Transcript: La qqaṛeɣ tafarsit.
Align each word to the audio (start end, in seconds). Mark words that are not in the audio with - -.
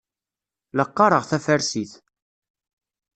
La 0.77 0.85
qqaṛeɣ 0.89 1.23
tafarsit. 1.29 1.93